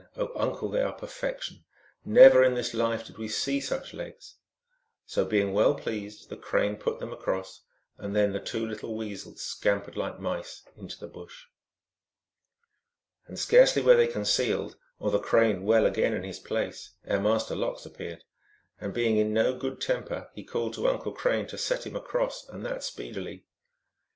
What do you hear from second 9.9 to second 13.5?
like mice into the bush. And